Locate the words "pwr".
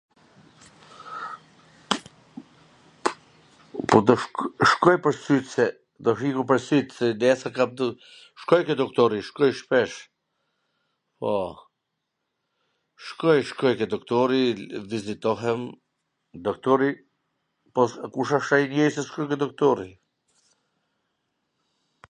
5.03-5.15, 6.51-6.59